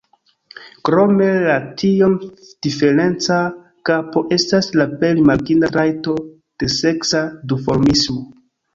Krome 0.87 1.27
la 1.43 1.57
tiom 1.81 2.15
diferenca 2.69 3.39
kapo 3.91 4.25
estas 4.41 4.73
la 4.83 4.91
plej 4.97 5.15
rimarkinda 5.23 5.73
trajto 5.79 6.19
de 6.21 6.75
seksa 6.83 7.27
duformismo. 7.55 8.23